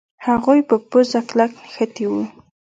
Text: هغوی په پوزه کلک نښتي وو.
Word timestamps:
هغوی 0.27 0.59
په 0.69 0.75
پوزه 0.89 1.19
کلک 1.29 1.51
نښتي 1.61 2.05
وو. 2.11 2.23